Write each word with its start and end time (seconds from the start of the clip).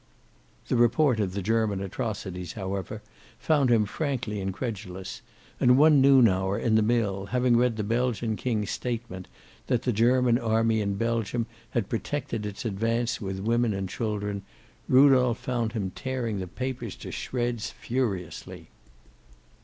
The 0.67 0.75
report 0.75 1.19
of 1.19 1.33
the 1.33 1.43
German 1.43 1.79
atrocities, 1.79 2.53
however, 2.53 3.03
found 3.37 3.69
him 3.69 3.85
frankly 3.85 4.39
incredulous, 4.41 5.21
and 5.59 5.77
one 5.77 6.01
noon 6.01 6.27
hour, 6.27 6.57
in 6.57 6.73
the 6.73 6.81
mill, 6.81 7.27
having 7.27 7.55
read 7.55 7.77
the 7.77 7.83
Belgian 7.83 8.35
King's 8.35 8.71
statement 8.71 9.27
that 9.67 9.83
the 9.83 9.93
German 9.93 10.39
army 10.39 10.81
in 10.81 10.95
Belgium 10.95 11.45
had 11.69 11.87
protected 11.87 12.47
its 12.47 12.65
advance 12.65 13.21
with 13.21 13.39
women 13.41 13.75
and 13.75 13.87
children, 13.89 14.41
Rudolph 14.89 15.37
found 15.37 15.73
him 15.73 15.91
tearing 15.91 16.39
the 16.39 16.47
papers 16.47 16.95
to 16.95 17.11
shreds 17.11 17.69
furiously. 17.69 18.69